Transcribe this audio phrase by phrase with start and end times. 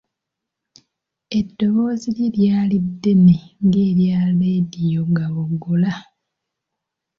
[1.39, 5.91] Eddoboozi lye lyali ddene ng’erya leediyo gaboggola.